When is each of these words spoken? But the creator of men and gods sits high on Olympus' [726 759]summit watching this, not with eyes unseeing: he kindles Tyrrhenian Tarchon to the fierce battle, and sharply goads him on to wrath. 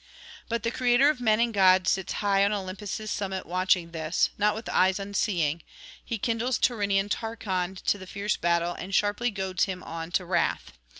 But 0.49 0.63
the 0.63 0.71
creator 0.71 1.11
of 1.11 1.21
men 1.21 1.39
and 1.39 1.53
gods 1.53 1.91
sits 1.91 2.13
high 2.13 2.43
on 2.43 2.51
Olympus' 2.51 2.93
[726 3.11 3.19
759]summit 3.45 3.45
watching 3.47 3.91
this, 3.91 4.29
not 4.35 4.55
with 4.55 4.67
eyes 4.69 4.97
unseeing: 4.97 5.61
he 6.03 6.17
kindles 6.17 6.57
Tyrrhenian 6.57 7.07
Tarchon 7.07 7.75
to 7.85 7.99
the 7.99 8.07
fierce 8.07 8.35
battle, 8.35 8.73
and 8.73 8.95
sharply 8.95 9.29
goads 9.29 9.65
him 9.65 9.83
on 9.83 10.09
to 10.13 10.25
wrath. 10.25 10.73